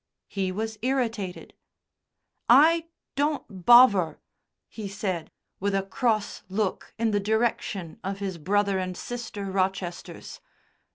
[0.27, 1.53] He was irritated.
[2.49, 4.17] "I don't bovver,"
[4.67, 10.41] he said, with a cross look in the direction of his brother and sister Rochesters.